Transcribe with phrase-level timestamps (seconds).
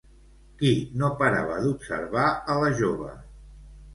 [0.61, 0.69] Qui
[1.01, 3.13] no parava d'observar a la jove?